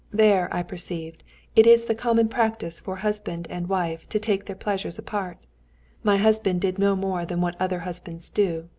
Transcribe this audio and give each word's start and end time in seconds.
There, 0.09 0.49
I 0.51 0.63
perceived, 0.63 1.21
it 1.55 1.67
is 1.67 1.85
the 1.85 1.93
common 1.93 2.27
practice 2.27 2.79
for 2.79 2.95
husband 2.95 3.45
and 3.51 3.69
wife 3.69 4.09
to 4.09 4.17
take 4.17 4.45
their 4.45 4.55
pleasures 4.55 4.97
apart. 4.97 5.37
My 6.01 6.17
husband 6.17 6.61
did 6.61 6.79
no 6.79 6.95
more 6.95 7.23
than 7.23 7.39
what 7.39 7.53
other 7.61 7.81
husbands 7.81 8.31
do. 8.31 8.67